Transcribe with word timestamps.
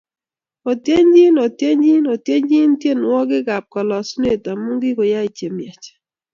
Otienchi! 0.71 1.25
Otienchi! 1.45 1.93
Otienchi 2.13 2.59
tienwkik 2.81 3.47
ab 3.57 3.65
kalosunet 3.73 4.43
amu 4.51 4.69
kikoyai 4.81 5.29
che 5.37 5.47
miach! 5.57 5.85